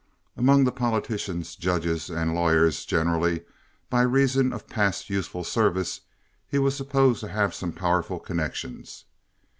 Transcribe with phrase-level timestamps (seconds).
[0.35, 3.41] Among the politicians, judges, and lawyers generally,
[3.87, 6.01] by reason of past useful services,
[6.47, 9.05] he was supposed to have some powerful connections.